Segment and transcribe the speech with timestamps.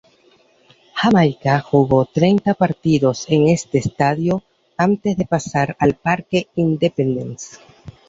[0.95, 4.41] Jamaica jugó treinta partidos en este estadio
[4.75, 7.59] antes de pasar al Parque Independence.